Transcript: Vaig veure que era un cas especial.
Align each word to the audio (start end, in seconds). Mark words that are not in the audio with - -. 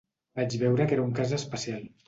Vaig 0.39 0.55
veure 0.61 0.87
que 0.91 0.97
era 0.99 1.05
un 1.11 1.13
cas 1.21 1.37
especial. 1.41 1.89